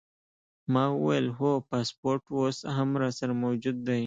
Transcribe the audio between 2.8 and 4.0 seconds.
راسره موجود دی.